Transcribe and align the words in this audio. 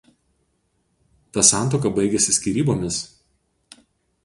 Ta 1.37 1.43
santuoka 1.51 1.93
baigėsi 1.99 2.35
skyrybomis. 2.39 3.01